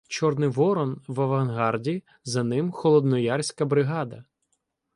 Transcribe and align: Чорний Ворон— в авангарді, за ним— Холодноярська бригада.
Чорний 0.07 0.49
Ворон— 0.49 1.01
в 1.07 1.21
авангарді, 1.21 2.03
за 2.23 2.43
ним— 2.43 2.71
Холодноярська 2.71 3.65
бригада. 3.65 4.23